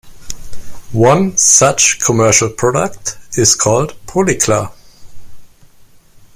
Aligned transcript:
One 0.97 1.37
such 1.37 1.99
commercial 1.99 2.49
product 2.49 3.19
is 3.37 3.53
called 3.53 3.93
"Polyclar". 4.07 4.71